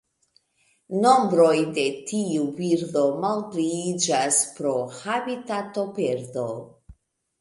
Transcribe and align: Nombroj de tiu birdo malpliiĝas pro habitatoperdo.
Nombroj 1.03 1.59
de 1.75 1.83
tiu 2.11 2.47
birdo 2.61 3.03
malpliiĝas 3.25 4.41
pro 4.57 4.75
habitatoperdo. 5.03 6.49